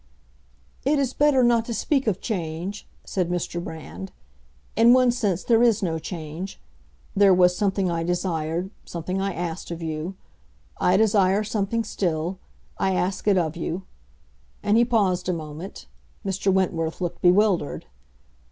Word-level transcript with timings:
"It 0.83 0.97
is 0.97 1.13
better 1.13 1.43
not 1.43 1.63
to 1.65 1.75
speak 1.75 2.07
of 2.07 2.19
change," 2.19 2.87
said 3.05 3.29
Mr. 3.29 3.63
Brand. 3.63 4.11
"In 4.75 4.93
one 4.95 5.11
sense 5.11 5.43
there 5.43 5.61
is 5.61 5.83
no 5.83 5.99
change. 5.99 6.59
There 7.15 7.35
was 7.35 7.55
something 7.55 7.91
I 7.91 8.01
desired—something 8.01 9.21
I 9.21 9.31
asked 9.31 9.69
of 9.69 9.83
you; 9.83 10.15
I 10.79 10.97
desire 10.97 11.43
something 11.43 11.83
still—I 11.83 12.95
ask 12.95 13.27
it 13.27 13.37
of 13.37 13.55
you." 13.55 13.83
And 14.63 14.75
he 14.75 14.85
paused 14.85 15.29
a 15.29 15.33
moment; 15.33 15.85
Mr. 16.25 16.51
Wentworth 16.51 16.99
looked 16.99 17.21
bewildered. 17.21 17.85